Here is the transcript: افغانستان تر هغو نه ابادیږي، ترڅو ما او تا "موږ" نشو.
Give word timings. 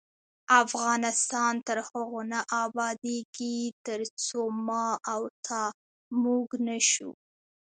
افغانستان 0.63 1.53
تر 1.67 1.77
هغو 1.89 2.21
نه 2.31 2.39
ابادیږي، 2.63 3.57
ترڅو 3.85 4.41
ما 4.67 4.85
او 5.11 5.21
تا 5.45 5.61
"موږ" 6.23 6.47
نشو. 6.67 7.11